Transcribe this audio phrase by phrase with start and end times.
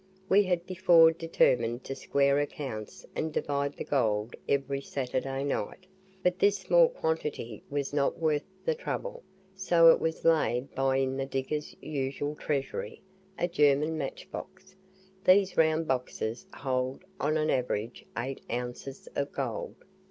[0.27, 5.85] We had before determined to square accounts and divide the gold every Saturday night,
[6.23, 9.21] but this small quantity was not worth the trouble,
[9.53, 13.03] so it was laid by in the digger's usual treasury,
[13.37, 14.75] a German match box.
[15.23, 19.75] These round boxes hold on an average eight ounces of gold.